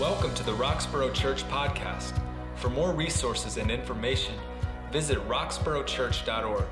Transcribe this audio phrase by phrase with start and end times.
[0.00, 2.20] Welcome to the Roxborough Church Podcast.
[2.56, 4.34] For more resources and information,
[4.92, 6.66] visit roxboroughchurch.org.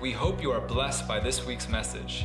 [0.00, 2.24] We hope you are blessed by this week's message.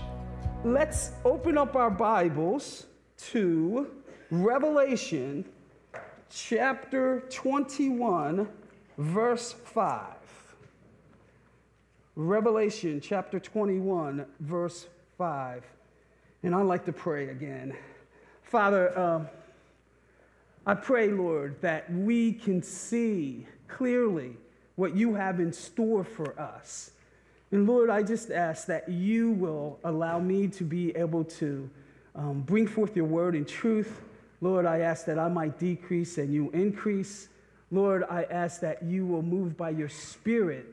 [0.63, 2.85] Let's open up our Bibles
[3.29, 3.89] to
[4.29, 5.43] Revelation
[6.29, 8.47] chapter 21,
[8.99, 10.03] verse 5.
[12.15, 14.85] Revelation chapter 21, verse
[15.17, 15.63] 5.
[16.43, 17.75] And I'd like to pray again.
[18.43, 19.25] Father, uh,
[20.67, 24.35] I pray, Lord, that we can see clearly
[24.75, 26.91] what you have in store for us.
[27.51, 31.69] And Lord, I just ask that you will allow me to be able to
[32.15, 34.01] um, bring forth your word in truth.
[34.41, 37.29] Lord, I ask that I might decrease and you increase.
[37.71, 40.65] Lord, I ask that you will move by your spirit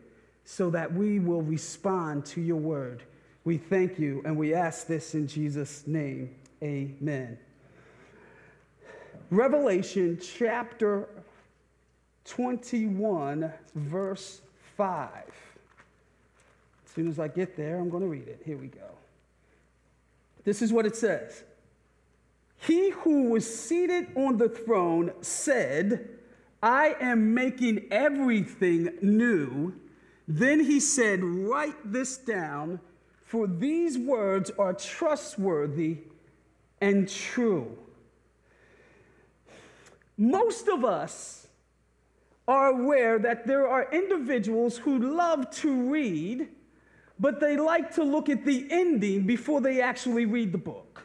[0.44, 3.04] so that we will respond to your word.
[3.44, 6.34] We thank you and we ask this in Jesus' name.
[6.60, 7.38] Amen.
[9.30, 11.08] Revelation chapter
[12.24, 14.40] 21, verse
[14.76, 15.10] 5.
[16.86, 18.42] As soon as I get there, I'm going to read it.
[18.44, 18.80] Here we go.
[20.44, 21.42] This is what it says
[22.58, 26.08] He who was seated on the throne said,
[26.62, 29.74] I am making everything new.
[30.26, 32.80] Then he said, Write this down,
[33.24, 35.98] for these words are trustworthy
[36.80, 37.76] and true.
[40.16, 41.46] Most of us
[42.46, 46.48] are aware that there are individuals who love to read,
[47.18, 51.02] but they like to look at the ending before they actually read the book.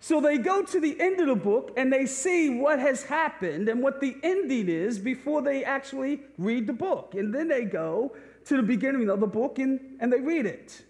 [0.00, 3.70] So they go to the end of the book and they see what has happened
[3.70, 7.14] and what the ending is before they actually read the book.
[7.14, 10.82] And then they go to the beginning of the book and, and they read it.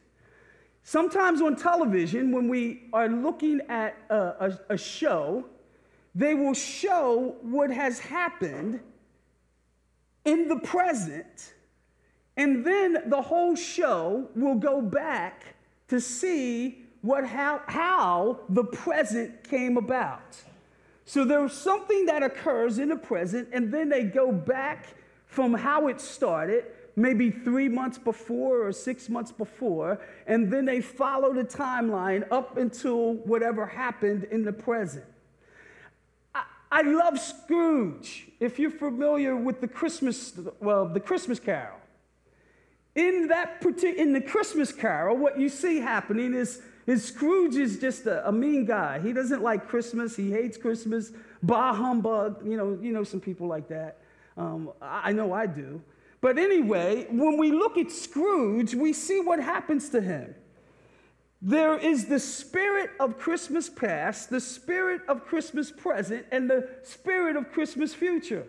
[0.82, 5.44] Sometimes on television, when we are looking at a, a, a show,
[6.14, 8.80] they will show what has happened
[10.24, 11.54] in the present,
[12.36, 15.54] and then the whole show will go back
[15.88, 20.36] to see what, how, how the present came about.
[21.04, 24.86] So there's something that occurs in the present, and then they go back
[25.26, 26.64] from how it started,
[26.96, 32.56] maybe three months before or six months before, and then they follow the timeline up
[32.56, 35.04] until whatever happened in the present.
[36.74, 38.26] I love Scrooge.
[38.40, 41.78] If you're familiar with the Christmas, well, the Christmas Carol.
[42.96, 47.78] In that particular, in the Christmas Carol, what you see happening is, is Scrooge is
[47.78, 48.98] just a, a mean guy.
[48.98, 50.16] He doesn't like Christmas.
[50.16, 51.12] He hates Christmas.
[51.44, 52.44] Bah humbug.
[52.44, 53.98] You know, you know some people like that.
[54.36, 55.80] Um, I know I do.
[56.20, 60.34] But anyway, when we look at Scrooge, we see what happens to him.
[61.46, 67.36] There is the spirit of Christmas past, the spirit of Christmas present, and the spirit
[67.36, 68.46] of Christmas future.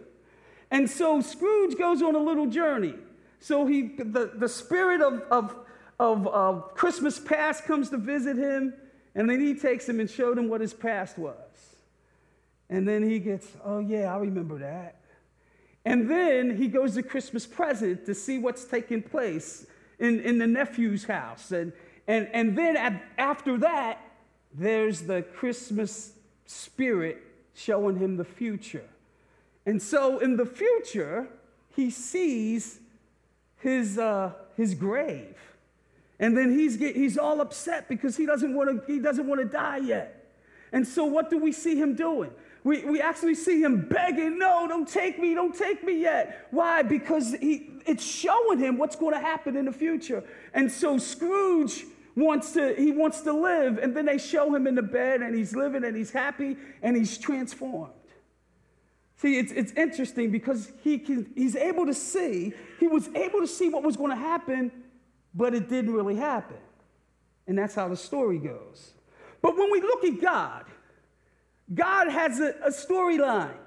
[0.71, 2.95] And so Scrooge goes on a little journey.
[3.41, 5.57] So he, the, the spirit of, of,
[5.99, 8.73] of, of Christmas past comes to visit him,
[9.13, 11.35] and then he takes him and showed him what his past was.
[12.69, 15.01] And then he gets, oh, yeah, I remember that.
[15.83, 19.67] And then he goes to Christmas present to see what's taking place
[19.99, 21.51] in, in the nephew's house.
[21.51, 21.73] And,
[22.07, 23.99] and, and then at, after that,
[24.53, 26.13] there's the Christmas
[26.45, 27.21] spirit
[27.53, 28.85] showing him the future.
[29.65, 31.27] And so in the future,
[31.75, 32.79] he sees
[33.57, 35.35] his, uh, his grave.
[36.19, 40.31] And then he's, get, he's all upset because he doesn't want to die yet.
[40.71, 42.31] And so what do we see him doing?
[42.63, 46.47] We, we actually see him begging, no, don't take me, don't take me yet.
[46.51, 46.81] Why?
[46.81, 50.23] Because he, it's showing him what's going to happen in the future.
[50.53, 53.77] And so Scrooge wants to he wants to live.
[53.77, 56.95] And then they show him in the bed and he's living and he's happy and
[56.95, 57.93] he's transformed.
[59.17, 63.47] See it's, it's interesting because he can he's able to see he was able to
[63.47, 64.71] see what was going to happen
[65.33, 66.57] but it didn't really happen.
[67.47, 68.93] And that's how the story goes.
[69.41, 70.65] But when we look at god
[71.73, 73.57] god has a, a storyline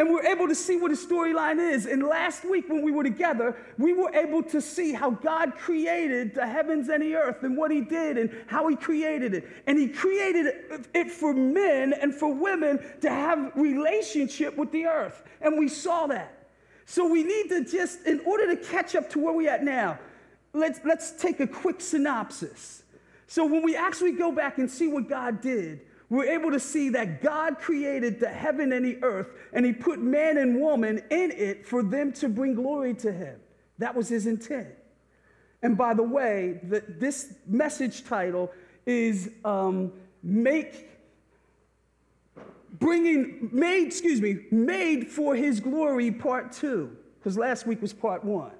[0.00, 1.84] and we're able to see what his storyline is.
[1.84, 6.34] And last week, when we were together, we were able to see how God created
[6.34, 9.46] the heavens and the earth and what he did and how he created it.
[9.66, 10.54] And he created
[10.94, 15.22] it for men and for women to have relationship with the earth.
[15.42, 16.48] And we saw that.
[16.86, 19.98] So we need to just, in order to catch up to where we're at now,
[20.54, 22.84] let's, let's take a quick synopsis.
[23.26, 26.90] So when we actually go back and see what God did, we're able to see
[26.90, 31.30] that God created the heaven and the earth, and He put man and woman in
[31.30, 33.40] it for them to bring glory to Him.
[33.78, 34.68] That was His intent.
[35.62, 38.50] And by the way, the, this message title
[38.86, 39.92] is um,
[40.22, 40.90] Make
[42.80, 48.24] bringing, made, excuse me, made for his glory, part two, because last week was part
[48.24, 48.52] one.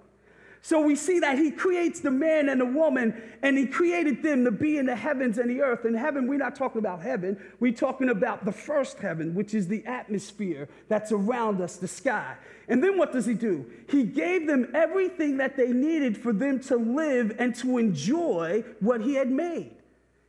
[0.63, 4.45] So we see that he creates the man and the woman, and he created them
[4.45, 5.87] to be in the heavens and the earth.
[5.87, 9.69] In heaven, we're not talking about heaven, we're talking about the first heaven, which is
[9.69, 12.37] the atmosphere that's around us, the sky.
[12.69, 13.65] And then what does he do?
[13.89, 19.01] He gave them everything that they needed for them to live and to enjoy what
[19.01, 19.73] he had made.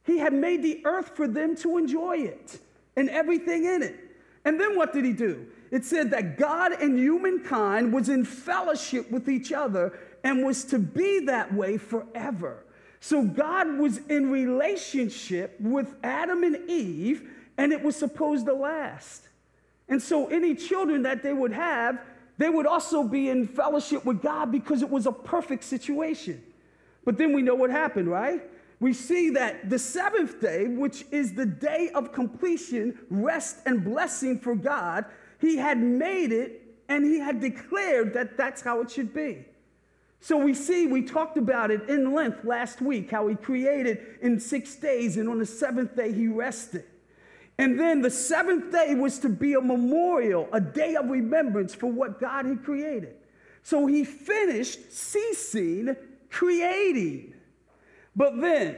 [0.04, 2.58] He had made the earth for them to enjoy it
[2.96, 4.00] and everything in it.
[4.46, 5.46] And then what did he do?
[5.70, 10.80] It said that God and humankind was in fellowship with each other and was to
[10.80, 12.64] be that way forever.
[13.00, 19.28] So God was in relationship with Adam and Eve, and it was supposed to last.
[19.90, 22.00] And so any children that they would have,
[22.38, 26.42] they would also be in fellowship with God because it was a perfect situation.
[27.04, 28.42] But then we know what happened, right?
[28.80, 34.40] We see that the seventh day, which is the day of completion, rest, and blessing
[34.40, 35.06] for God,
[35.40, 39.46] He had made it and He had declared that that's how it should be.
[40.22, 44.40] So we see, we talked about it in length last week, how he created in
[44.40, 46.86] six days, and on the seventh day he rested.
[47.58, 51.92] And then the seventh day was to be a memorial, a day of remembrance for
[51.92, 53.16] what God had created.
[53.64, 55.96] So he finished ceasing
[56.30, 57.34] creating.
[58.16, 58.78] But then,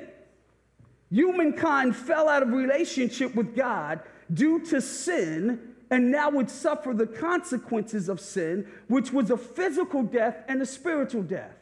[1.09, 4.01] humankind fell out of relationship with God
[4.33, 10.01] due to sin and now would suffer the consequences of sin, which was a physical
[10.01, 11.55] death and a spiritual death.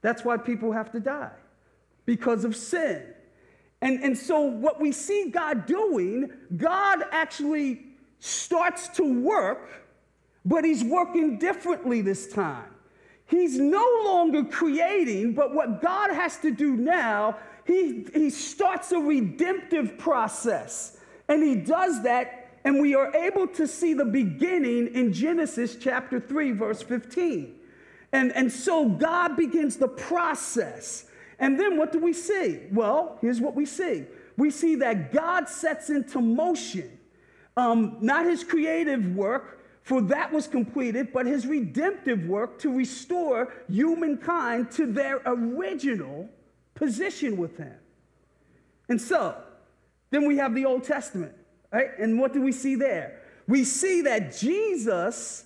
[0.00, 1.36] That's why people have to die,
[2.06, 3.02] because of sin.
[3.82, 7.84] And, and so, what we see God doing, God actually
[8.20, 9.84] starts to work,
[10.46, 12.70] but He's working differently this time.
[13.26, 17.36] He's no longer creating, but what God has to do now,
[17.66, 20.96] He, he starts a redemptive process.
[21.28, 26.18] And He does that and we are able to see the beginning in Genesis chapter
[26.18, 27.54] 3, verse 15.
[28.10, 31.06] And, and so God begins the process.
[31.38, 32.62] And then what do we see?
[32.72, 36.90] Well, here's what we see we see that God sets into motion
[37.56, 43.54] um, not his creative work, for that was completed, but his redemptive work to restore
[43.70, 46.28] humankind to their original
[46.74, 47.76] position with him.
[48.88, 49.36] And so,
[50.10, 51.32] then we have the Old Testament.
[51.76, 51.98] Right?
[51.98, 53.20] And what do we see there?
[53.46, 55.44] We see that Jesus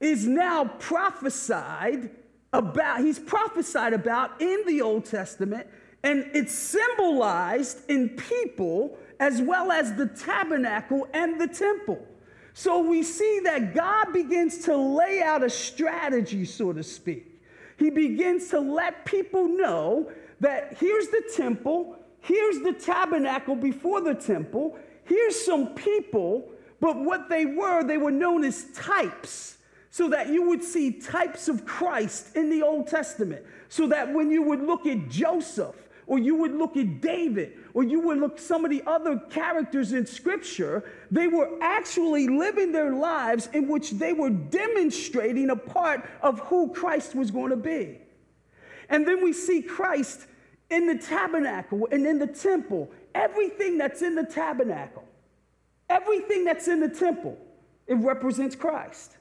[0.00, 2.10] is now prophesied
[2.52, 5.66] about, he's prophesied about in the Old Testament,
[6.02, 12.06] and it's symbolized in people as well as the tabernacle and the temple.
[12.52, 17.40] So we see that God begins to lay out a strategy, so to speak.
[17.78, 24.14] He begins to let people know that here's the temple, here's the tabernacle before the
[24.14, 29.58] temple, here's some people, but what they were, they were known as types.
[29.90, 33.46] So that you would see types of Christ in the Old Testament.
[33.70, 35.74] So that when you would look at Joseph,
[36.06, 39.92] or you would look at David, or you would look some of the other characters
[39.92, 46.08] in Scripture, they were actually living their lives in which they were demonstrating a part
[46.22, 47.98] of who Christ was going to be.
[48.88, 50.26] And then we see Christ
[50.70, 55.04] in the tabernacle and in the temple everything that's in the tabernacle,
[55.88, 57.36] everything that's in the temple,
[57.86, 59.16] it represents Christ.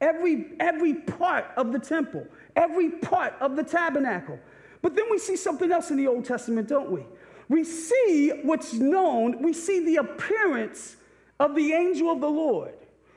[0.00, 4.38] Every, every part of the temple, every part of the tabernacle.
[4.82, 7.04] But then we see something else in the Old Testament, don't we?
[7.48, 10.96] We see what's known, we see the appearance
[11.40, 12.74] of the angel of the Lord.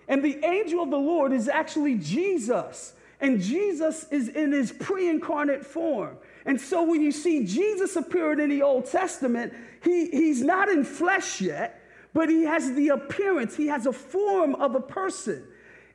[0.07, 2.93] And the angel of the Lord is actually Jesus.
[3.19, 6.17] And Jesus is in his pre incarnate form.
[6.47, 10.85] And so when you see Jesus appearing in the Old Testament, he, he's not in
[10.85, 15.43] flesh yet, but he has the appearance, he has a form of a person.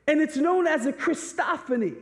[0.06, 1.96] And it's known as a Christophany.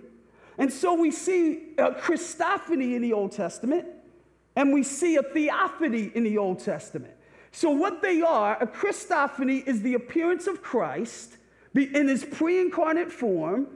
[0.59, 3.87] And so we see a Christophany in the Old Testament,
[4.57, 7.15] and we see a theophany in the Old Testament.
[7.53, 11.37] So, what they are, a Christophany is the appearance of Christ
[11.75, 13.69] in his pre incarnate form,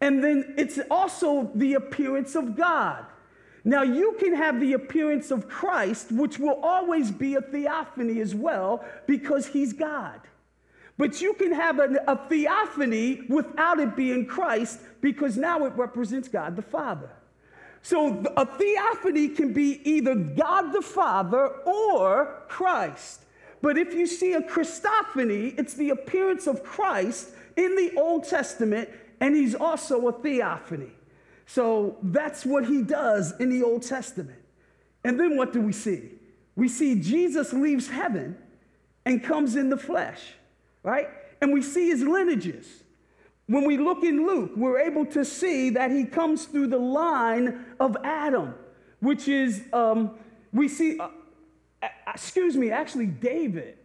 [0.00, 3.06] and then it's also the appearance of God.
[3.64, 8.34] Now, you can have the appearance of Christ, which will always be a theophany as
[8.34, 10.20] well, because he's God.
[10.98, 16.28] But you can have a, a theophany without it being Christ, because now it represents
[16.28, 17.10] God the Father.
[17.80, 23.20] So a theophany can be either God the Father or Christ.
[23.60, 28.88] But if you see a Christophany, it's the appearance of Christ in the Old Testament,
[29.20, 30.92] and he's also a theophany.
[31.46, 34.38] So that's what he does in the Old Testament.
[35.04, 36.10] And then what do we see?
[36.56, 38.36] We see Jesus leaves heaven
[39.04, 40.20] and comes in the flesh.
[40.84, 41.08] right?
[41.40, 42.66] And we see his lineages.
[43.46, 47.66] When we look in Luke, we're able to see that he comes through the line
[47.80, 48.54] of Adam,
[49.00, 50.12] which is, um,
[50.52, 51.08] we see, uh,
[52.06, 53.76] excuse me, actually David.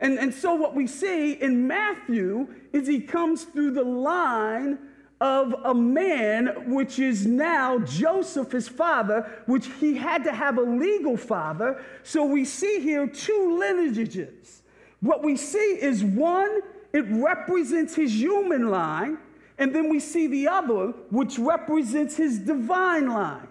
[0.00, 4.78] And, and so what we see in Matthew is he comes through the line
[5.20, 10.62] of a man, which is now Joseph, his father, which he had to have a
[10.62, 11.82] legal father.
[12.04, 14.62] So we see here two lineages.
[15.00, 16.60] What we see is one,
[16.92, 19.18] it represents his human line,
[19.58, 23.48] and then we see the other, which represents his divine line.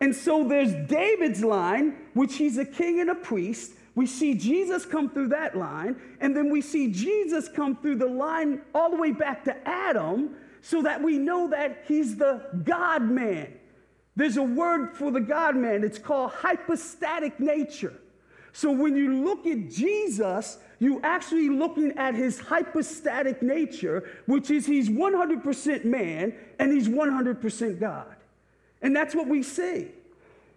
[0.00, 3.72] And so there's David's line, which he's a king and a priest.
[3.94, 8.06] We see Jesus come through that line, and then we see Jesus come through the
[8.06, 10.36] line all the way back to Adam,
[10.68, 13.54] so that we know that he's the God man.
[14.16, 17.94] There's a word for the God man, it's called hypostatic nature.
[18.52, 24.66] So when you look at Jesus, you're actually looking at his hypostatic nature, which is
[24.66, 28.14] he's 100% man and he's 100% God.
[28.82, 29.88] And that's what we see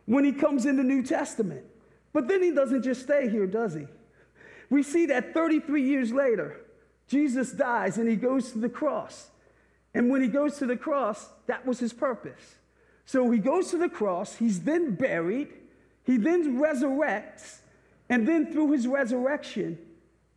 [0.07, 1.63] when he comes in the New Testament.
[2.11, 3.87] But then he doesn't just stay here, does he?
[4.69, 6.57] We see that 33 years later,
[7.07, 9.29] Jesus dies and he goes to the cross.
[9.93, 12.55] And when he goes to the cross, that was his purpose.
[13.05, 15.49] So he goes to the cross, he's then buried,
[16.03, 17.59] he then resurrects,
[18.09, 19.77] and then through his resurrection,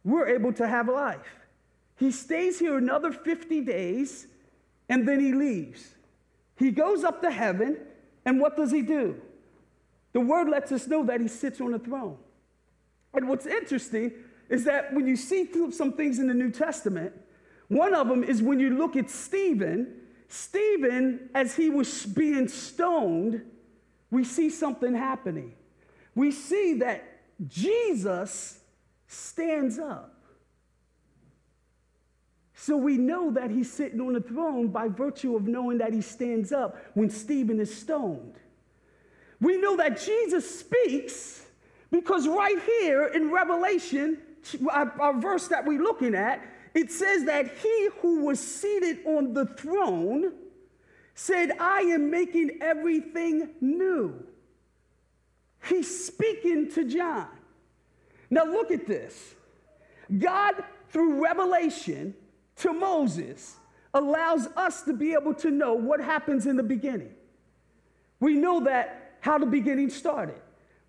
[0.05, 1.47] we're able to have life.
[1.97, 4.27] He stays here another 50 days,
[4.89, 5.95] and then he leaves.
[6.57, 7.79] He goes up to heaven,
[8.25, 9.21] and what does he do?
[10.13, 12.17] The word lets us know that he sits on a throne.
[13.13, 14.13] And what's interesting
[14.49, 17.13] is that when you see through some things in the New Testament,
[17.69, 23.43] one of them is when you look at Stephen, Stephen, as he was being stoned,
[24.11, 25.55] we see something happening.
[26.15, 27.05] We see that
[27.47, 28.59] Jesus
[29.07, 30.15] stands up.
[32.55, 36.01] So we know that he's sitting on the throne by virtue of knowing that he
[36.01, 38.37] stands up when Stephen is stoned.
[39.41, 41.45] We know that Jesus speaks
[41.91, 44.19] because right here in Revelation,
[44.71, 46.43] our, verse that we're looking at,
[46.75, 50.33] it says that he who was seated on the throne
[51.15, 54.27] said, I am making everything new.
[55.69, 57.29] He's speaking to John.
[58.29, 59.35] Now, look at this.
[60.19, 62.15] God, through revelation
[62.57, 63.57] to Moses,
[63.95, 67.15] allows us to be able to know what happens in the beginning.
[68.19, 70.41] We know that how the beginning started.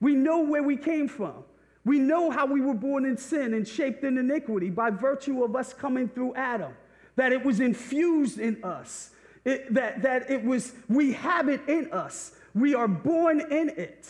[0.02, 1.44] We know where we came from.
[1.86, 5.56] We know how we were born in sin and shaped in iniquity by virtue of
[5.56, 6.74] us coming through Adam,
[7.16, 9.12] that it was infused in us,
[9.46, 12.34] it, that, that it was, we have it in us.
[12.56, 14.10] We are born in it.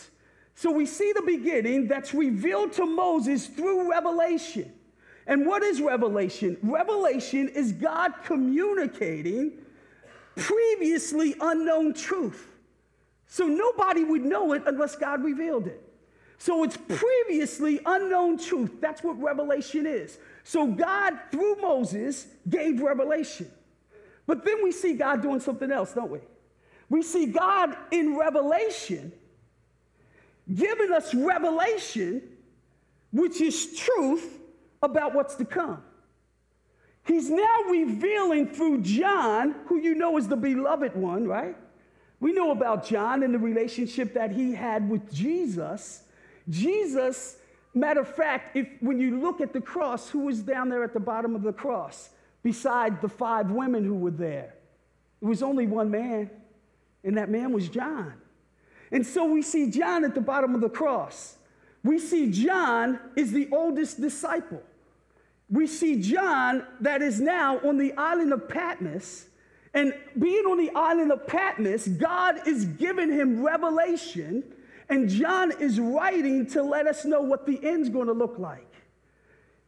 [0.54, 4.72] So we see the beginning that's revealed to Moses through revelation.
[5.26, 6.56] And what is revelation?
[6.62, 9.52] Revelation is God communicating
[10.36, 12.46] previously unknown truth.
[13.26, 15.85] So nobody would know it unless God revealed it.
[16.38, 18.80] So it's previously unknown truth.
[18.80, 20.18] That's what revelation is.
[20.44, 23.50] So God, through Moses, gave revelation.
[24.26, 26.20] But then we see God doing something else, don't we?
[26.88, 29.12] We see God in revelation
[30.54, 32.22] giving us revelation,
[33.12, 34.38] which is truth
[34.82, 35.82] about what's to come.
[37.04, 41.56] He's now revealing through John, who you know is the beloved one, right?
[42.18, 46.02] We know about John and the relationship that he had with Jesus.
[46.48, 47.36] Jesus,
[47.74, 50.92] matter of fact, if when you look at the cross, who was down there at
[50.92, 52.10] the bottom of the cross
[52.42, 54.54] beside the five women who were there?
[55.20, 56.30] It was only one man,
[57.04, 58.14] and that man was John.
[58.92, 61.36] And so we see John at the bottom of the cross.
[61.82, 64.62] We see John is the oldest disciple.
[65.48, 69.26] We see John that is now on the island of Patmos.
[69.74, 74.42] And being on the island of Patmos, God is giving him revelation
[74.88, 78.72] and John is writing to let us know what the end's going to look like.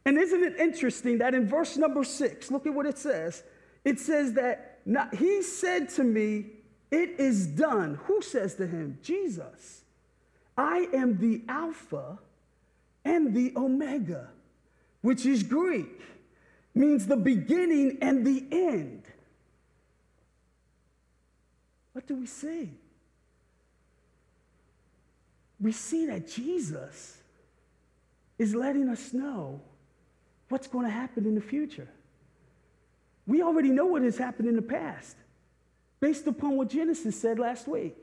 [0.05, 3.43] And isn't it interesting that in verse number six, look at what it says.
[3.83, 6.45] It says that not, he said to me,
[6.89, 7.99] It is done.
[8.05, 8.97] Who says to him?
[9.03, 9.83] Jesus.
[10.57, 12.19] I am the Alpha
[13.05, 14.29] and the Omega,
[15.01, 16.01] which is Greek,
[16.75, 19.03] means the beginning and the end.
[21.93, 22.71] What do we see?
[25.59, 27.17] We see that Jesus
[28.37, 29.59] is letting us know
[30.47, 31.87] what's going to happen in the future.
[33.27, 35.15] We already know what has happened in the past
[35.99, 37.95] based upon what Genesis said last week.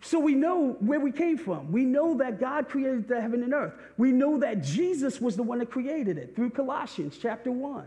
[0.00, 1.70] So we know where we came from.
[1.70, 3.74] We know that God created the heaven and earth.
[3.96, 7.84] We know that Jesus was the one that created it through Colossians chapter 1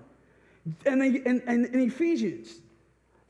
[0.86, 2.56] and, and, and, and Ephesians.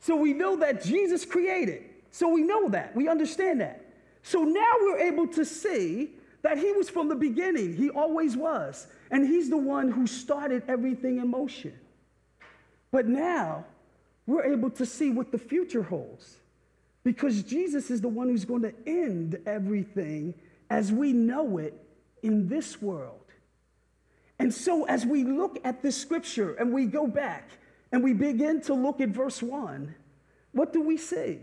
[0.00, 1.84] So we know that Jesus created.
[2.10, 2.94] So we know that.
[2.94, 3.85] We understand that.
[4.26, 6.10] So now we're able to see
[6.42, 7.76] that he was from the beginning.
[7.76, 8.88] He always was.
[9.12, 11.72] And he's the one who started everything in motion.
[12.90, 13.64] But now
[14.26, 16.38] we're able to see what the future holds
[17.04, 20.34] because Jesus is the one who's going to end everything
[20.70, 21.80] as we know it
[22.24, 23.20] in this world.
[24.40, 27.48] And so, as we look at this scripture and we go back
[27.92, 29.94] and we begin to look at verse 1,
[30.50, 31.38] what do we see?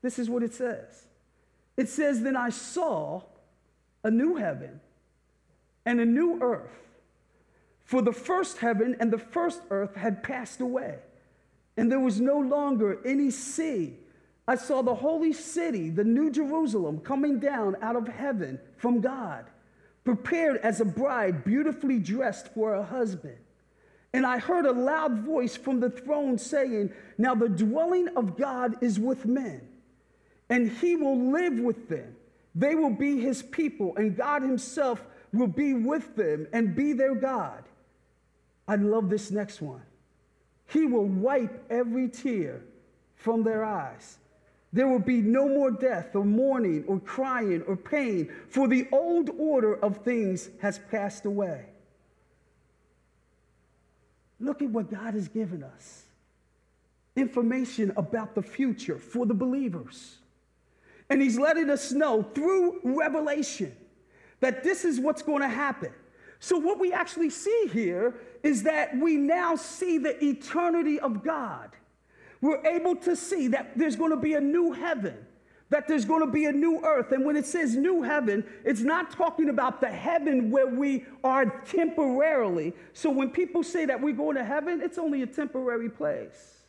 [0.00, 1.04] This is what it says
[1.80, 3.22] it says, Then I saw
[4.04, 4.80] a new heaven
[5.86, 6.70] and a new earth.
[7.84, 10.98] For the first heaven and the first earth had passed away,
[11.78, 13.94] and there was no longer any sea.
[14.46, 19.46] I saw the holy city, the new Jerusalem, coming down out of heaven from God,
[20.04, 23.38] prepared as a bride, beautifully dressed for her husband.
[24.12, 28.82] And I heard a loud voice from the throne saying, Now the dwelling of God
[28.82, 29.62] is with men,
[30.50, 32.16] and he will live with them.
[32.54, 37.14] They will be his people, and God himself will be with them and be their
[37.14, 37.62] God.
[38.66, 39.82] I love this next one.
[40.66, 42.62] He will wipe every tear
[43.14, 44.18] from their eyes.
[44.72, 49.30] There will be no more death or mourning or crying or pain, for the old
[49.38, 51.66] order of things has passed away.
[54.38, 56.04] Look at what God has given us
[57.16, 60.19] information about the future for the believers.
[61.10, 63.76] And He's letting us know through revelation
[64.40, 65.92] that this is what's going to happen.
[66.38, 71.70] So, what we actually see here is that we now see the eternity of God.
[72.40, 75.14] We're able to see that there's going to be a new heaven,
[75.68, 77.12] that there's going to be a new earth.
[77.12, 81.44] And when it says new heaven, it's not talking about the heaven where we are
[81.66, 82.72] temporarily.
[82.94, 86.59] So, when people say that we're going to heaven, it's only a temporary place.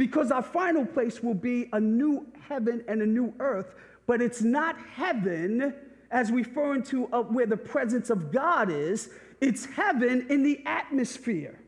[0.00, 3.74] Because our final place will be a new heaven and a new earth,
[4.06, 5.74] but it's not heaven
[6.10, 9.10] as referring to uh, where the presence of God is,
[9.42, 11.60] it's heaven in the atmosphere.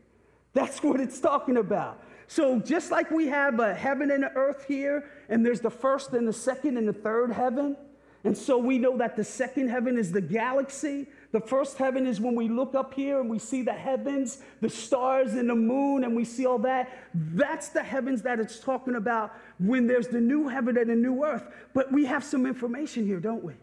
[0.53, 2.03] That's what it's talking about.
[2.25, 6.13] So, just like we have a heaven and an earth here, and there's the first
[6.13, 7.77] and the second and the third heaven,
[8.23, 11.05] and so we know that the second heaven is the galaxy.
[11.33, 14.69] The first heaven is when we look up here and we see the heavens, the
[14.69, 16.95] stars and the moon, and we see all that.
[17.15, 21.25] That's the heavens that it's talking about when there's the new heaven and the new
[21.25, 21.43] earth.
[21.73, 23.53] But we have some information here, don't we?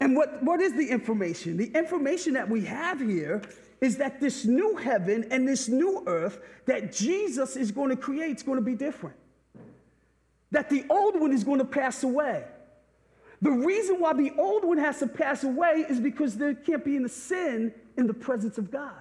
[0.00, 1.58] And what, what is the information?
[1.58, 3.42] The information that we have here
[3.82, 8.36] is that this new heaven and this new earth that Jesus is going to create
[8.36, 9.16] is going to be different.
[10.50, 12.46] That the old one is going to pass away.
[13.42, 16.96] The reason why the old one has to pass away is because there can't be
[16.96, 18.92] any sin in the presence of God.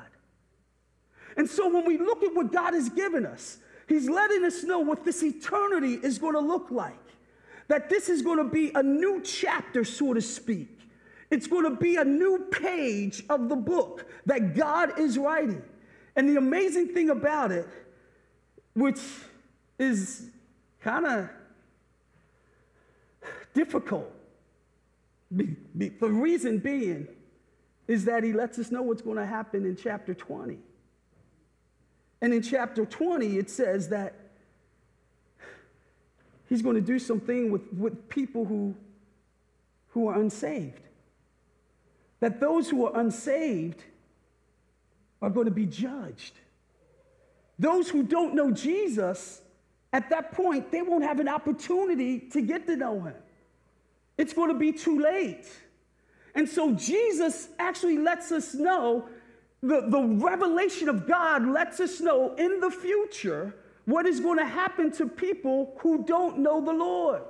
[1.36, 4.80] And so when we look at what God has given us, He's letting us know
[4.80, 6.93] what this eternity is going to look like.
[7.67, 10.80] That this is going to be a new chapter, so to speak.
[11.32, 15.62] It's going to be a new page of the book that God is writing.
[16.15, 17.67] And the amazing thing about it,
[18.73, 18.99] which
[19.78, 20.30] is
[20.82, 21.30] kind of
[23.54, 24.12] difficult,
[25.36, 27.08] be, be, the reason being
[27.88, 30.60] is that he lets us know what's going to happen in chapter 20.
[32.22, 34.15] And in chapter 20, it says that
[36.48, 38.76] he's going to do something with, with people who,
[39.89, 40.82] who are unsaved
[42.20, 43.84] that those who are unsaved
[45.22, 46.34] are going to be judged.
[47.58, 49.42] Those who don't know Jesus,
[49.92, 53.15] at that point, they won't have an opportunity to get to know him.
[54.19, 55.47] It's going to be too late.
[56.36, 59.10] And so Jesus actually lets us know,
[59.62, 63.55] the, the revelation of God lets us know in the future
[63.86, 67.23] what is going to happen to people who don't know the Lord.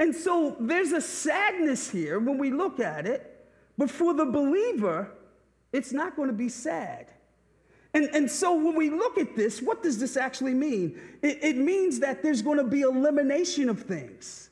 [0.00, 3.32] And so there's a sadness here when we look at it
[3.78, 5.10] but for the believer,
[5.72, 7.06] it's not going to be sad.
[7.94, 11.00] And, and so when we look at this, what does this actually mean?
[11.22, 14.50] It, it means that there's going to be elimination of things.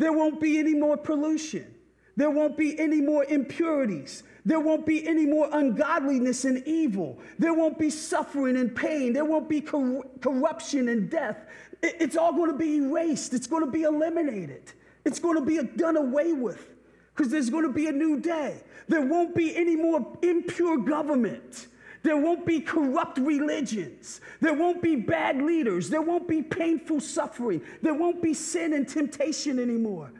[0.00, 1.74] There won't be any more pollution.
[2.16, 4.22] There won't be any more impurities.
[4.46, 7.18] There won't be any more ungodliness and evil.
[7.38, 9.12] There won't be suffering and pain.
[9.12, 11.44] There won't be cor- corruption and death.
[11.82, 13.34] It, it's all going to be erased.
[13.34, 14.72] It's going to be eliminated.
[15.04, 16.70] It's going to be done away with
[17.14, 18.62] because there's going to be a new day.
[18.88, 21.66] There won't be any more impure government.
[22.02, 24.20] There won't be corrupt religions.
[24.40, 25.90] There won't be bad leaders.
[25.90, 27.62] There won't be painful suffering.
[27.82, 30.12] There won't be sin and temptation anymore.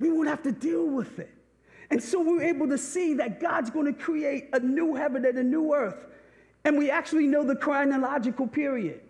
[0.00, 1.32] We won't have to deal with it.
[1.90, 5.38] And so we're able to see that God's going to create a new heaven and
[5.38, 6.06] a new earth.
[6.64, 9.00] And we actually know the chronological period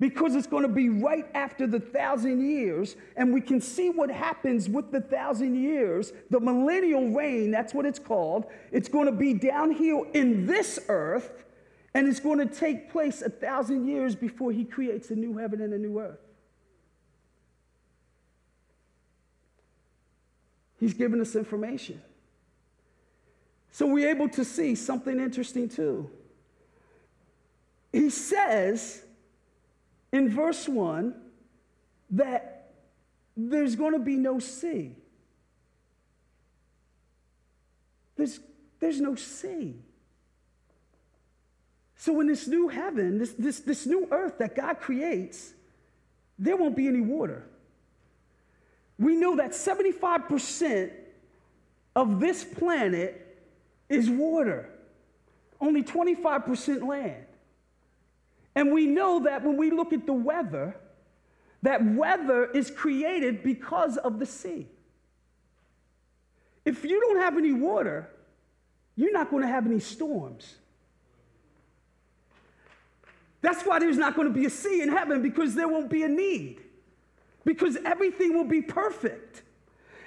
[0.00, 2.96] because it's going to be right after the thousand years.
[3.16, 6.12] And we can see what happens with the thousand years.
[6.30, 8.46] The millennial reign, that's what it's called.
[8.72, 11.44] It's going to be down here in this earth,
[11.94, 15.60] and it's going to take place a thousand years before he creates a new heaven
[15.60, 16.20] and a new earth.
[20.80, 22.02] He's given us information.
[23.70, 26.10] So we're able to see something interesting too.
[27.92, 29.02] He says
[30.12, 31.14] in verse 1
[32.10, 32.72] that
[33.36, 34.94] there's going to be no sea.
[38.16, 38.40] There's,
[38.80, 39.76] there's no sea.
[42.02, 45.52] So, in this new heaven, this, this, this new earth that God creates,
[46.36, 47.44] there won't be any water.
[48.98, 50.90] We know that 75%
[51.94, 53.44] of this planet
[53.88, 54.68] is water,
[55.60, 57.24] only 25% land.
[58.56, 60.74] And we know that when we look at the weather,
[61.62, 64.66] that weather is created because of the sea.
[66.64, 68.10] If you don't have any water,
[68.96, 70.56] you're not going to have any storms.
[73.42, 76.04] That's why there's not going to be a sea in heaven because there won't be
[76.04, 76.62] a need,
[77.44, 79.42] because everything will be perfect.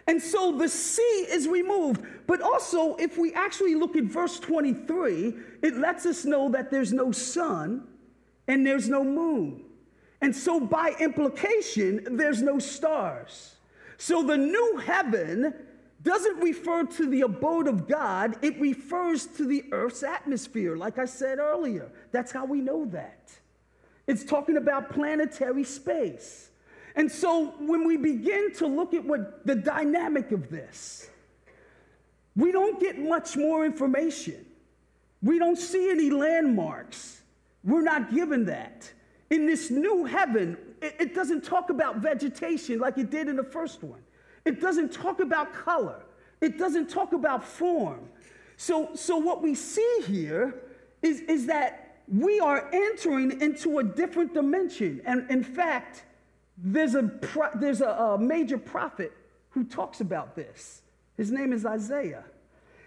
[0.07, 2.01] And so the sea is removed.
[2.27, 6.93] But also, if we actually look at verse 23, it lets us know that there's
[6.93, 7.87] no sun
[8.47, 9.63] and there's no moon.
[10.21, 13.55] And so, by implication, there's no stars.
[13.97, 15.53] So, the new heaven
[16.05, 21.05] doesn't refer to the abode of God, it refers to the earth's atmosphere, like I
[21.05, 21.91] said earlier.
[22.11, 23.31] That's how we know that.
[24.07, 26.49] It's talking about planetary space.
[26.95, 31.09] And so, when we begin to look at what the dynamic of this,
[32.35, 34.45] we don't get much more information.
[35.21, 37.21] We don't see any landmarks.
[37.63, 38.89] We're not given that.
[39.31, 43.83] In this new heaven, it, doesn't talk about vegetation like it did in the first
[43.83, 44.04] one.
[44.45, 46.01] It doesn't talk about color.
[46.41, 48.09] It doesn't talk about form.
[48.57, 50.55] So, so what we see here
[51.01, 55.01] is, is that we are entering into a different dimension.
[55.05, 56.03] And in fact,
[56.57, 57.11] there's a,
[57.55, 59.11] there's a, a major prophet
[59.49, 60.81] who talks about this.
[61.17, 62.23] His name is Isaiah.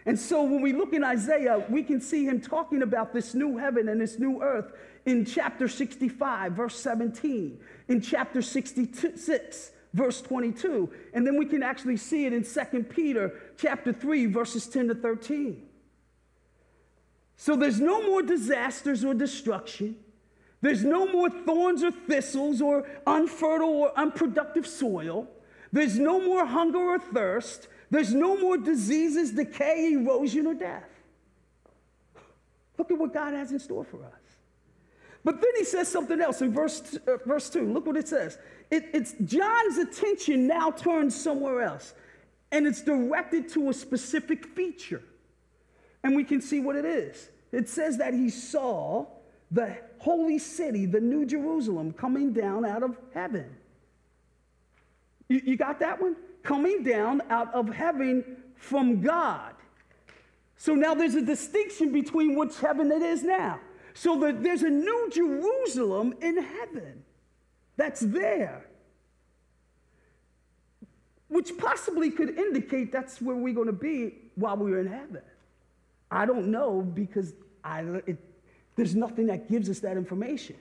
[0.07, 3.57] And so when we look in Isaiah, we can see him talking about this new
[3.59, 4.73] heaven and this new earth
[5.05, 10.91] in chapter 65, verse 17, in chapter 66, verse 22.
[11.15, 14.95] And then we can actually see it in 2 Peter chapter 3, verses 10 to
[14.95, 15.63] 13.
[17.37, 19.97] So there's no more disasters or destruction.
[20.61, 25.29] There's no more thorns or thistles or unfertile or unproductive soil.
[25.73, 27.69] There's no more hunger or thirst.
[27.91, 30.89] There's no more diseases, decay, erosion, or death.
[32.77, 34.28] Look at what God has in store for us.
[35.25, 37.73] But then he says something else in verse, uh, verse 2.
[37.73, 38.39] Look what it says.
[38.71, 41.95] It, it's John's attention now turns somewhere else,
[42.53, 45.03] and it's directed to a specific feature.
[46.05, 47.31] And we can see what it is.
[47.51, 49.07] It says that he saw
[49.51, 53.57] the holy city, the New Jerusalem, coming down out of heaven.
[55.29, 56.17] You, you got that one?
[56.49, 58.25] coming down out of heaven
[58.57, 59.55] from God.
[60.57, 63.61] So now there's a distinction between which heaven it is now.
[63.99, 67.03] So that there's a new Jerusalem in heaven
[67.77, 68.65] that's there,
[71.27, 75.23] which possibly could indicate that's where we're going to be while we're in heaven.
[76.13, 77.35] I don't know because
[77.65, 78.19] I, it,
[78.77, 80.55] there's nothing that gives us that information.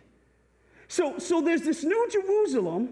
[0.88, 2.90] So, so there's this new Jerusalem,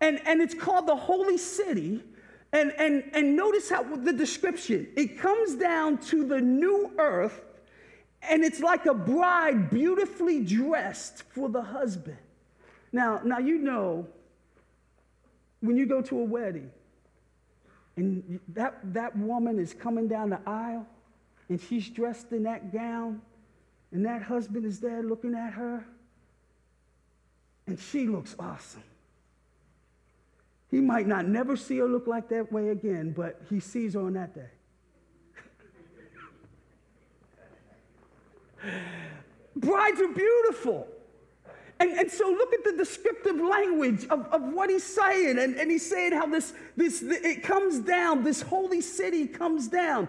[0.00, 2.02] and, and it's called the Holy City
[2.54, 7.42] and, and, and notice how the description it comes down to the new earth,
[8.28, 12.18] and it's like a bride beautifully dressed for the husband.
[12.92, 14.06] Now, now you know
[15.60, 16.70] when you go to a wedding
[17.96, 20.86] and that, that woman is coming down the aisle
[21.48, 23.20] and she's dressed in that gown,
[23.92, 25.84] and that husband is there looking at her,
[27.66, 28.82] and she looks awesome.
[30.70, 34.00] He might not never see her look like that way again, but he sees her
[34.00, 34.50] on that day.
[39.56, 40.88] Brides are beautiful.
[41.80, 45.38] And, and so look at the descriptive language of, of what he's saying.
[45.38, 50.08] And, and he's saying how this, this, it comes down, this holy city comes down.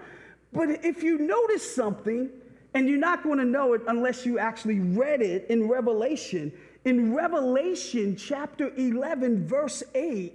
[0.54, 2.30] But if you notice something,
[2.76, 6.52] And you're not going to know it unless you actually read it in Revelation.
[6.84, 10.34] In Revelation chapter 11, verse 8,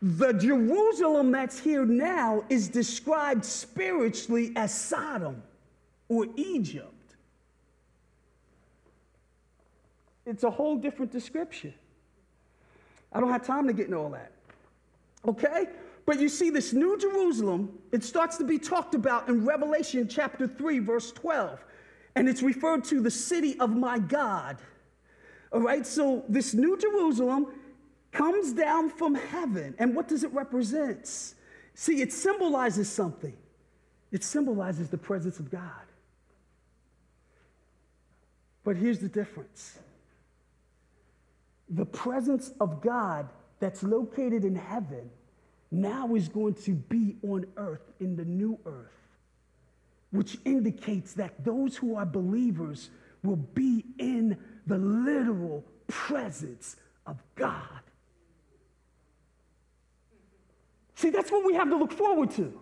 [0.00, 5.42] the Jerusalem that's here now is described spiritually as Sodom
[6.08, 6.93] or Egypt.
[10.26, 11.74] It's a whole different description.
[13.12, 14.32] I don't have time to get into all that.
[15.26, 15.66] Okay?
[16.06, 20.46] But you see, this New Jerusalem, it starts to be talked about in Revelation chapter
[20.46, 21.64] 3, verse 12.
[22.16, 24.58] And it's referred to the city of my God.
[25.52, 27.46] All right, so this New Jerusalem
[28.12, 29.74] comes down from heaven.
[29.78, 31.06] And what does it represent?
[31.74, 33.36] See, it symbolizes something,
[34.12, 35.70] it symbolizes the presence of God.
[38.62, 39.78] But here's the difference
[41.68, 43.28] the presence of God
[43.60, 45.10] that's located in heaven
[45.70, 48.92] now is going to be on earth in the new earth,
[50.10, 52.90] which indicates that those who are believers
[53.22, 57.80] will be in the literal presence of God.
[60.96, 62.60] See, that's what we have to look forward to.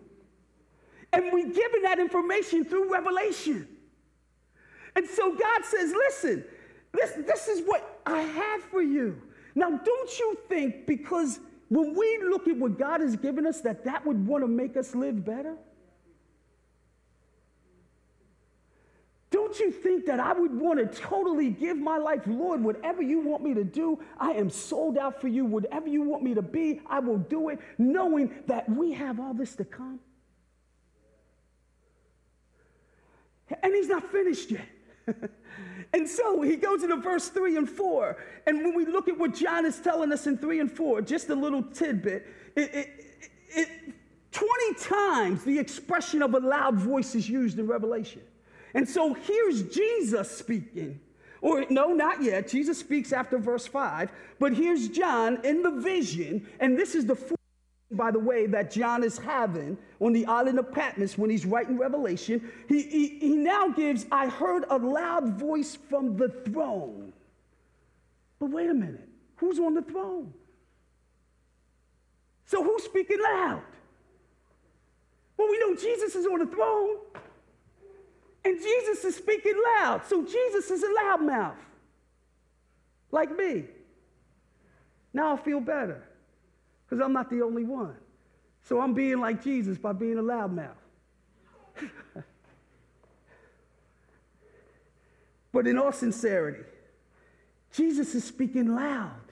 [1.12, 3.68] And we're given that information through revelation.
[4.96, 6.44] And so God says, listen,
[6.92, 9.20] this, this is what I have for you.
[9.55, 13.85] Now, don't you think because when we look at what God has given us, that
[13.85, 15.57] that would want to make us live better?
[19.31, 23.20] Don't you think that I would want to totally give my life, Lord, whatever you
[23.20, 25.46] want me to do, I am sold out for you.
[25.46, 29.33] Whatever you want me to be, I will do it, knowing that we have all
[29.33, 30.00] this to come?
[33.62, 34.68] And he's not finished yet.
[35.92, 38.16] and so he goes into verse 3 and 4.
[38.46, 41.28] And when we look at what John is telling us in 3 and 4, just
[41.28, 42.26] a little tidbit,
[42.57, 42.88] it, it,
[43.48, 43.68] it,
[44.33, 48.22] 20 times the expression of a loud voice is used in Revelation.
[48.74, 50.98] And so here's Jesus speaking.
[51.42, 52.48] Or, no, not yet.
[52.48, 54.11] Jesus speaks after verse 5.
[54.38, 56.48] But here's John in the vision.
[56.61, 57.16] And this is the
[57.96, 61.78] by the way, that John is having on the island of Patmos when he's writing
[61.78, 67.12] Revelation, he, he, he now gives, I heard a loud voice from the throne.
[68.38, 70.33] But wait a minute, who's on the throne?
[72.46, 73.62] So who's speaking loud?
[75.37, 76.96] Well, we know Jesus is on the throne.
[78.44, 80.05] And Jesus is speaking loud.
[80.07, 81.57] So Jesus is a loudmouth.
[83.11, 83.64] Like me.
[85.14, 86.02] Now I feel better
[86.92, 87.96] because I'm not the only one.
[88.64, 90.76] So I'm being like Jesus by being a loudmouth.
[95.55, 96.64] but in all sincerity,
[97.72, 99.22] Jesus is speaking loud.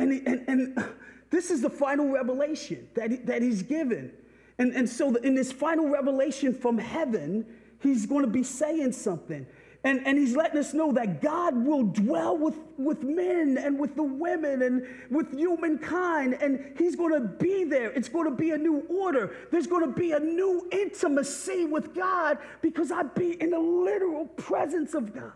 [0.00, 0.84] And, he, and, and
[1.30, 4.10] this is the final revelation that, he, that he's given.
[4.58, 7.46] And, and so, in this final revelation from heaven,
[7.84, 9.46] he's going to be saying something.
[9.84, 13.94] And, and he's letting us know that God will dwell with, with men and with
[13.96, 16.38] the women and with humankind.
[16.40, 17.90] And he's going to be there.
[17.90, 19.36] It's going to be a new order.
[19.52, 24.24] There's going to be a new intimacy with God because I'd be in the literal
[24.24, 25.32] presence of God.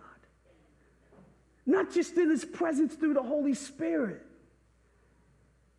[1.67, 4.25] Not just in his presence through the Holy Spirit,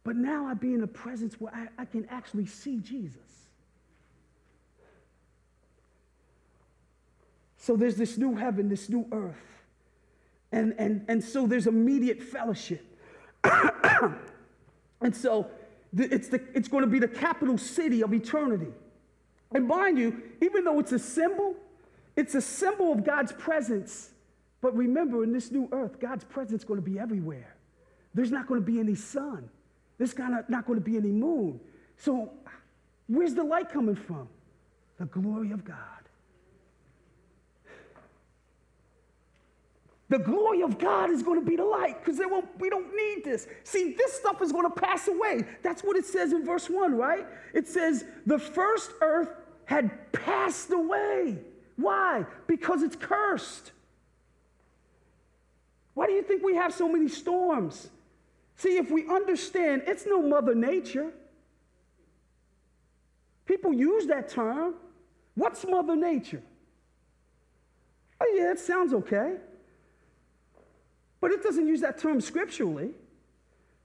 [0.04, 3.29] but now I'd be in a presence where I, I can actually see Jesus.
[7.60, 9.36] So there's this new heaven, this new earth.
[10.52, 12.84] And, and, and so there's immediate fellowship.
[13.44, 15.52] and so
[15.94, 18.72] the, it's, the, it's going to be the capital city of eternity.
[19.52, 21.56] And mind you, even though it's a symbol,
[22.16, 24.12] it's a symbol of God's presence.
[24.62, 27.56] But remember, in this new earth, God's presence is going to be everywhere.
[28.14, 29.50] There's not going to be any sun.
[29.98, 31.60] There's not, not going to be any moon.
[31.98, 32.32] So,
[33.08, 34.30] where's the light coming from?
[34.98, 35.99] The glory of God.
[40.10, 42.20] The glory of God is going to be the light because
[42.60, 43.48] we don't need this.
[43.64, 45.46] See, this stuff is going to pass away.
[45.62, 47.28] That's what it says in verse 1, right?
[47.54, 49.30] It says, the first earth
[49.66, 51.38] had passed away.
[51.76, 52.26] Why?
[52.48, 53.72] Because it's cursed.
[55.94, 57.90] Why do you think we have so many storms?
[58.56, 61.12] See, if we understand, it's no Mother Nature.
[63.46, 64.74] People use that term.
[65.36, 66.42] What's Mother Nature?
[68.20, 69.36] Oh, yeah, it sounds okay.
[71.22, 72.92] But it doesn't use that term scripturally.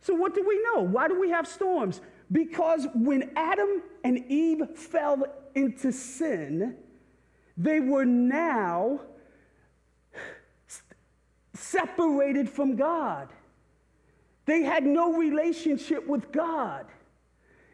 [0.01, 0.83] So, what do we know?
[0.83, 2.01] Why do we have storms?
[2.31, 6.77] Because when Adam and Eve fell into sin,
[7.57, 9.01] they were now
[11.55, 13.29] separated from God.
[14.47, 16.87] They had no relationship with God.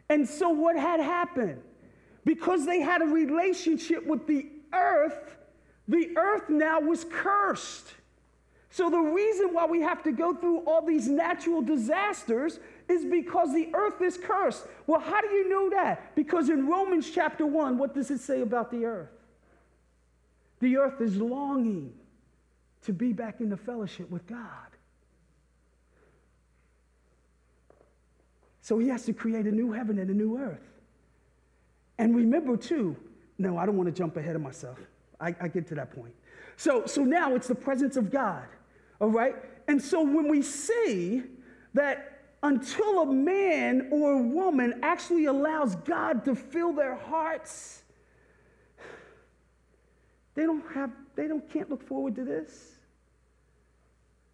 [0.09, 1.61] And so, what had happened?
[2.23, 5.37] Because they had a relationship with the earth,
[5.87, 7.93] The earth now was cursed.
[8.73, 13.53] So, the reason why we have to go through all these natural disasters is because
[13.53, 14.65] the earth is cursed.
[14.87, 16.15] Well, how do you know that?
[16.15, 19.09] Because in Romans chapter 1, what does it say about the earth?
[20.61, 21.91] The earth is longing
[22.83, 24.47] to be back in the fellowship with God.
[28.61, 30.65] So he has to create a new heaven and a new earth.
[31.97, 32.95] And remember, too,
[33.37, 34.79] no, I don't want to jump ahead of myself.
[35.19, 36.13] I, I get to that point.
[36.55, 38.45] So, so now it's the presence of God,
[39.01, 39.35] all right?
[39.67, 41.23] And so when we see
[41.73, 47.81] that until a man or a woman actually allows God to fill their hearts,
[50.35, 52.71] they don't have, they don't can't look forward to this.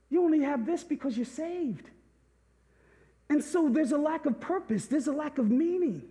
[0.10, 1.90] You only have this because you're saved.
[3.30, 6.04] And so there's a lack of purpose, there's a lack of meaning,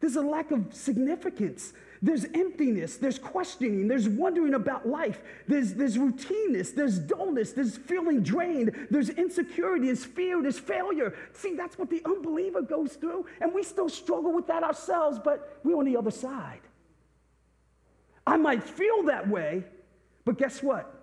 [0.00, 1.72] there's a lack of significance.
[2.02, 8.22] There's emptiness, there's questioning, there's wondering about life, there's, there's routineness, there's dullness, there's feeling
[8.22, 11.14] drained, there's insecurity, there's fear, there's failure.
[11.34, 15.58] See, that's what the unbeliever goes through, and we still struggle with that ourselves, but
[15.62, 16.60] we're on the other side.
[18.26, 19.64] I might feel that way,
[20.24, 20.99] but guess what?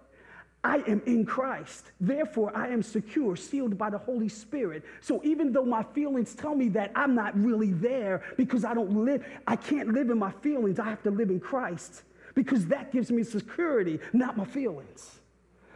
[0.64, 1.92] I am in Christ.
[2.02, 4.84] Therefore, I am secure, sealed by the Holy Spirit.
[5.02, 9.06] So even though my feelings tell me that I'm not really there because I don't
[9.06, 12.04] live, I can't live in my feelings, I have to live in Christ
[12.36, 15.20] because that gives me security, not my feelings.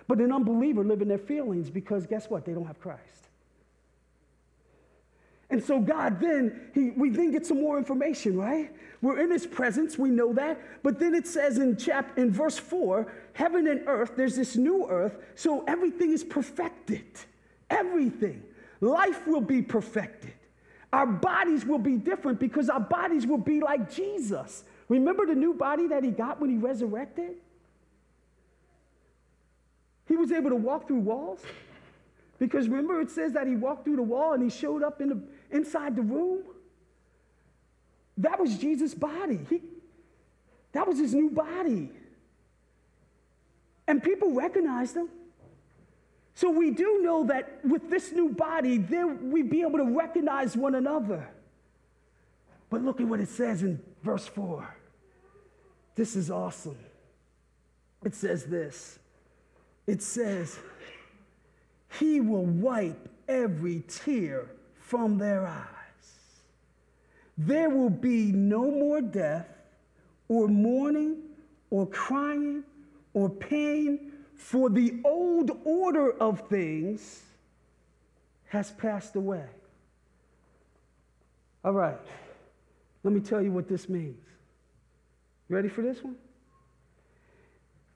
[0.08, 2.46] But an unbeliever live in their feelings because guess what?
[2.46, 3.30] They don't have Christ.
[5.52, 8.72] And so God then, he, we then get some more information, right?
[9.02, 10.60] We're in his presence, we know that.
[10.82, 14.88] But then it says in chap in verse 4, heaven and earth, there's this new
[14.88, 17.06] earth, so everything is perfected.
[17.70, 18.44] Everything.
[18.80, 20.34] Life will be perfected.
[20.94, 24.64] Our bodies will be different because our bodies will be like Jesus.
[24.90, 27.36] Remember the new body that he got when he resurrected?
[30.08, 31.42] He was able to walk through walls.
[32.40, 35.10] Because remember, it says that he walked through the wall and he showed up in
[35.10, 36.44] the, inside the room.
[38.18, 39.40] That was Jesus' body.
[39.50, 39.62] He,
[40.74, 41.90] that was his new body.
[43.88, 45.10] And people recognized him.
[46.34, 50.56] So we do know that with this new body, there we'd be able to recognize
[50.56, 51.28] one another.
[52.70, 54.76] But look at what it says in verse 4.
[55.96, 56.78] This is awesome.
[58.04, 58.98] It says this.
[59.88, 60.58] It says,
[62.00, 64.48] he will wipe every tear
[64.91, 65.65] from their eyes.
[67.38, 69.47] There will be no more death,
[70.27, 71.15] or mourning,
[71.69, 72.65] or crying,
[73.13, 77.23] or pain, for the old order of things
[78.49, 79.45] has passed away.
[81.63, 81.97] All right,
[83.04, 84.25] let me tell you what this means.
[85.47, 86.17] You ready for this one?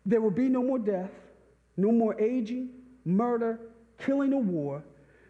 [0.05, 1.11] There will be no more death,
[1.75, 2.69] no more aging,
[3.03, 3.59] murder,
[3.99, 4.81] killing or war,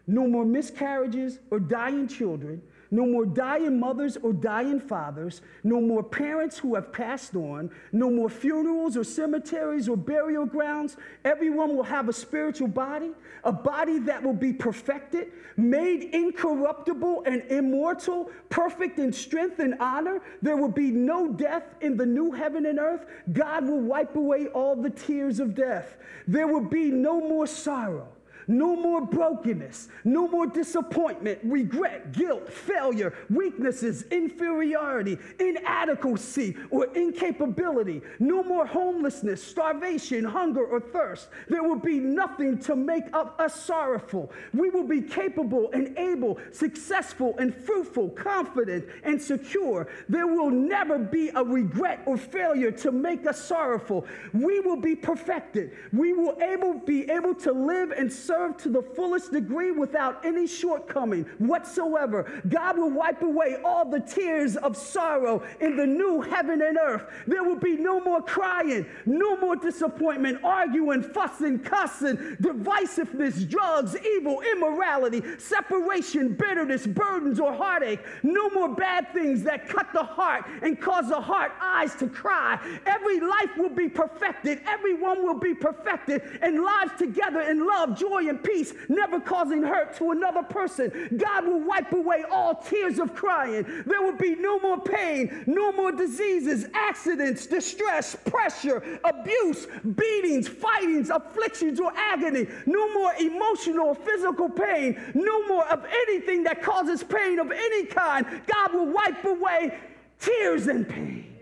[0.06, 6.02] no more miscarriages or dying children, no more dying mothers or dying fathers, no more
[6.02, 10.96] parents who have passed on, no more funerals or cemeteries or burial grounds.
[11.24, 13.10] Everyone will have a spiritual body,
[13.42, 20.20] a body that will be perfected, made incorruptible and immortal, perfect in strength and honor.
[20.40, 23.06] There will be no death in the new heaven and earth.
[23.32, 25.96] God will wipe away all the tears of death.
[26.28, 28.15] There will be no more sorrow
[28.48, 38.02] no more brokenness, no more disappointment, regret, guilt, failure, weaknesses, inferiority, inadequacy, or incapability.
[38.18, 41.28] No more homelessness, starvation, hunger, or thirst.
[41.48, 44.30] There will be nothing to make us sorrowful.
[44.54, 49.88] We will be capable and able, successful and fruitful, confident and secure.
[50.08, 54.06] There will never be a regret or failure to make us sorrowful.
[54.32, 55.72] We will be perfected.
[55.92, 60.46] We will able, be able to live and serve to the fullest degree without any
[60.46, 62.42] shortcoming whatsoever.
[62.48, 67.04] God will wipe away all the tears of sorrow in the new heaven and earth.
[67.26, 74.40] There will be no more crying, no more disappointment, arguing, fussing, cussing, divisiveness, drugs, evil,
[74.42, 78.00] immorality, separation, bitterness, burdens, or heartache.
[78.22, 82.58] No more bad things that cut the heart and cause the heart eyes to cry.
[82.84, 88.25] Every life will be perfected, everyone will be perfected, and lives together in love, joy,
[88.28, 91.16] and peace, never causing hurt to another person.
[91.16, 93.64] God will wipe away all tears of crying.
[93.86, 101.10] There will be no more pain, no more diseases, accidents, distress, pressure, abuse, beatings, fightings,
[101.10, 102.46] afflictions, or agony.
[102.66, 105.00] No more emotional or physical pain.
[105.14, 108.26] No more of anything that causes pain of any kind.
[108.46, 109.78] God will wipe away
[110.18, 111.35] tears and pain.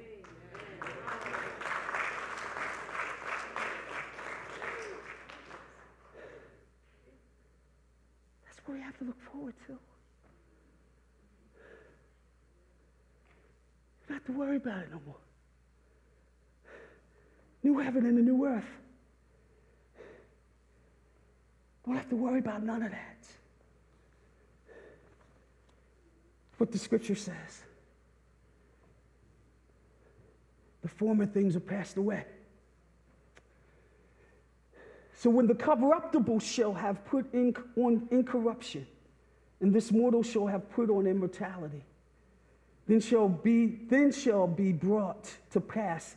[8.94, 9.78] Have to look forward to.
[14.12, 15.16] Have to worry about it no more.
[17.62, 18.64] New heaven and a new earth.
[21.84, 23.26] We don't have to worry about none of that.
[26.58, 27.62] What the scripture says.
[30.82, 32.24] The former things are passed away.
[35.25, 38.87] So when the corruptible shall have put in, on incorruption,
[39.62, 41.83] and this mortal shall have put on immortality,
[42.87, 46.16] then shall be, then shall be brought to pass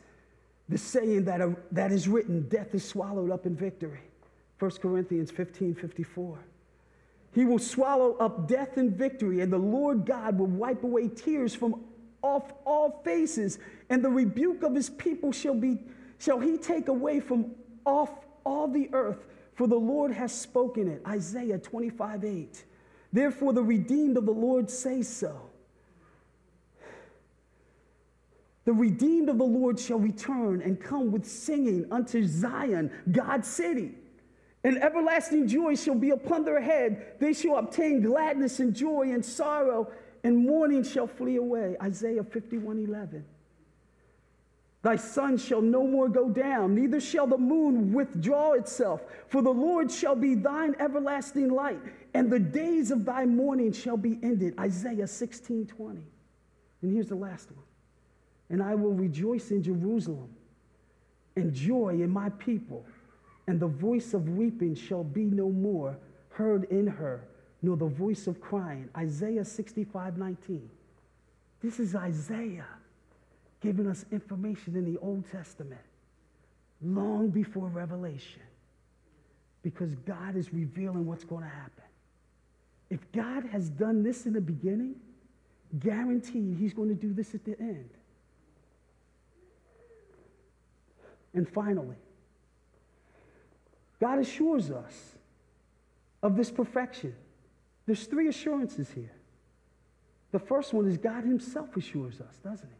[0.68, 4.02] the saying that, uh, that is written, death is swallowed up in victory.
[4.58, 6.38] 1 Corinthians 15 54.
[7.32, 11.54] He will swallow up death and victory, and the Lord God will wipe away tears
[11.54, 11.82] from
[12.20, 15.78] off all faces, and the rebuke of his people shall be
[16.18, 17.52] shall he take away from
[17.86, 18.10] off
[18.48, 21.02] all the earth, for the Lord has spoken it.
[21.06, 22.64] Isaiah 25 8.
[23.12, 25.50] Therefore, the redeemed of the Lord say so.
[28.64, 33.94] The redeemed of the Lord shall return and come with singing unto Zion, God's city.
[34.64, 37.14] And everlasting joy shall be upon their head.
[37.18, 39.90] They shall obtain gladness and joy and sorrow,
[40.24, 41.76] and mourning shall flee away.
[41.80, 43.24] Isaiah 51 11.
[44.82, 49.02] Thy sun shall no more go down, neither shall the moon withdraw itself.
[49.28, 51.80] For the Lord shall be thine everlasting light,
[52.14, 54.54] and the days of thy mourning shall be ended.
[54.58, 56.00] Isaiah 16 20.
[56.82, 57.64] And here's the last one
[58.50, 60.30] and I will rejoice in Jerusalem
[61.36, 62.84] and joy in my people,
[63.46, 65.96] and the voice of weeping shall be no more
[66.30, 67.28] heard in her,
[67.62, 68.88] nor the voice of crying.
[68.96, 70.68] Isaiah 65 19.
[71.60, 72.66] This is Isaiah
[73.60, 75.80] giving us information in the Old Testament
[76.80, 78.42] long before Revelation
[79.62, 81.84] because God is revealing what's going to happen.
[82.90, 84.94] If God has done this in the beginning,
[85.78, 87.90] guaranteed he's going to do this at the end.
[91.34, 91.96] And finally,
[94.00, 95.12] God assures us
[96.22, 97.14] of this perfection.
[97.86, 99.12] There's three assurances here.
[100.30, 102.77] The first one is God Himself assures us, doesn't He?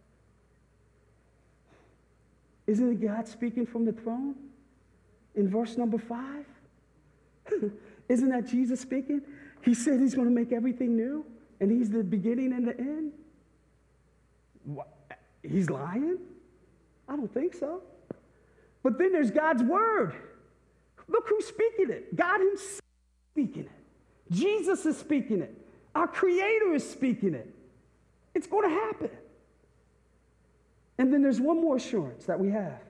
[2.69, 4.35] Isn't it God speaking from the throne
[5.35, 6.45] in verse number five?
[8.11, 9.23] Isn't that Jesus speaking?
[9.63, 11.25] He said He's going to make everything new,
[11.61, 13.13] and He's the beginning and the end.
[14.65, 14.89] What?
[15.43, 16.19] He's lying?
[17.09, 17.83] I don't think so.
[18.83, 20.15] But then there's God's word.
[21.09, 22.81] Look who's speaking it God Himself is
[23.33, 24.31] speaking it.
[24.31, 25.57] Jesus is speaking it.
[25.95, 27.49] Our Creator is speaking it.
[28.35, 29.11] It's going to happen.
[30.99, 32.81] And then there's one more assurance that we have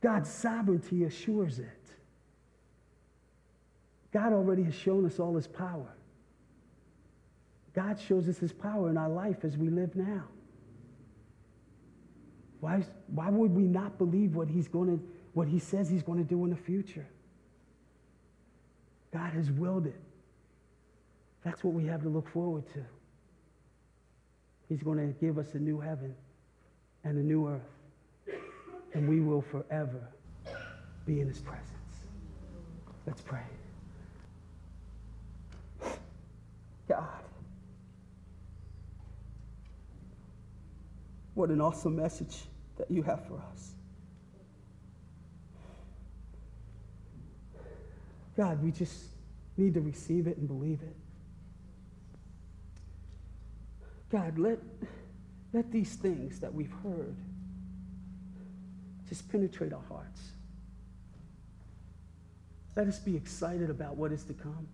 [0.00, 1.66] God's sovereignty assures it.
[4.12, 5.92] God already has shown us all His power.
[7.74, 10.24] God shows us His power in our life as we live now.
[12.60, 16.18] Why, why would we not believe what he's going to, what he says he's going
[16.18, 17.06] to do in the future?
[19.12, 20.00] God has willed it.
[21.44, 22.84] That's what we have to look forward to.
[24.68, 26.16] He's going to give us a new heaven
[27.08, 28.36] and a new earth,
[28.92, 30.06] and we will forever
[31.06, 31.64] be in his presence.
[33.06, 33.40] Let's pray.
[36.86, 37.08] God.
[41.32, 42.36] What an awesome message
[42.76, 43.72] that you have for us.
[48.36, 49.04] God, we just
[49.56, 50.96] need to receive it and believe it.
[54.10, 54.58] God, let,
[55.52, 57.16] let these things that we've heard
[59.08, 60.20] just penetrate our hearts.
[62.76, 64.68] Let us be excited about what is to come.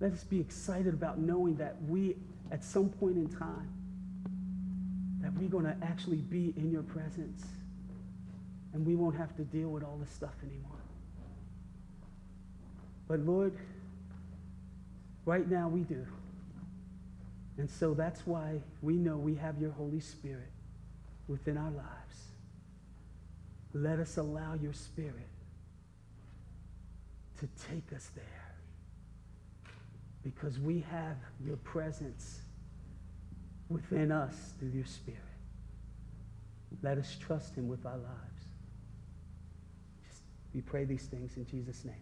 [0.00, 2.16] Let us be excited about knowing that we,
[2.50, 3.70] at some point in time,
[5.22, 7.44] that we're going to actually be in your presence
[8.74, 10.78] and we won't have to deal with all this stuff anymore.
[13.06, 13.54] But Lord,
[15.24, 16.04] right now we do.
[17.56, 20.50] And so that's why we know we have your Holy Spirit
[21.28, 22.28] within our lives.
[23.72, 25.28] Let us allow your Spirit
[27.38, 28.24] to take us there
[30.22, 32.40] because we have your presence
[33.68, 35.20] within us through your Spirit.
[36.82, 38.44] Let us trust him with our lives.
[40.08, 40.22] Just,
[40.54, 41.94] we pray these things in Jesus' name.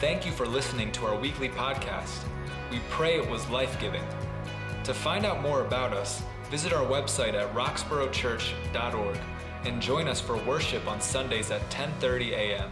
[0.00, 2.22] Thank you for listening to our weekly podcast.
[2.70, 4.04] We pray it was life giving.
[4.84, 6.22] To find out more about us,
[6.52, 9.18] visit our website at roxboroughchurch.org
[9.64, 12.70] and join us for worship on Sundays at 10:30 a.m.